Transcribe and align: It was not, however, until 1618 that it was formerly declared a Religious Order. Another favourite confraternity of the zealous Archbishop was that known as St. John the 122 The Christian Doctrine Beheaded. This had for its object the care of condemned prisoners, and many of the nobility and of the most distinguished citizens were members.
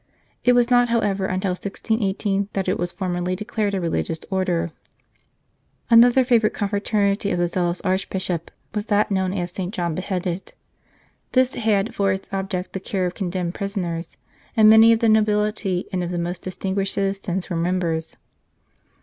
It 0.43 0.53
was 0.53 0.71
not, 0.71 0.89
however, 0.89 1.27
until 1.27 1.51
1618 1.51 2.49
that 2.53 2.67
it 2.67 2.79
was 2.79 2.91
formerly 2.91 3.35
declared 3.35 3.75
a 3.75 3.79
Religious 3.79 4.21
Order. 4.31 4.71
Another 5.91 6.23
favourite 6.23 6.55
confraternity 6.55 7.29
of 7.29 7.37
the 7.37 7.47
zealous 7.47 7.81
Archbishop 7.81 8.49
was 8.73 8.87
that 8.87 9.11
known 9.11 9.31
as 9.31 9.51
St. 9.51 9.71
John 9.71 9.93
the 9.93 10.01
122 10.01 10.55
The 11.33 11.39
Christian 11.39 11.61
Doctrine 11.61 11.61
Beheaded. 11.61 11.61
This 11.61 11.63
had 11.63 11.95
for 11.95 12.11
its 12.11 12.33
object 12.33 12.73
the 12.73 12.79
care 12.79 13.05
of 13.05 13.13
condemned 13.13 13.53
prisoners, 13.53 14.17
and 14.57 14.67
many 14.67 14.91
of 14.91 15.01
the 15.01 15.07
nobility 15.07 15.85
and 15.93 16.03
of 16.03 16.09
the 16.09 16.17
most 16.17 16.41
distinguished 16.41 16.95
citizens 16.95 17.51
were 17.51 17.55
members. 17.55 18.17